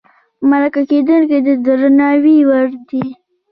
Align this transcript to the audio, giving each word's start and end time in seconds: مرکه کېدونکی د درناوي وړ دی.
مرکه 0.49 0.81
کېدونکی 0.89 1.37
د 1.45 1.47
درناوي 1.65 2.37
وړ 2.49 2.67
دی. 2.89 3.03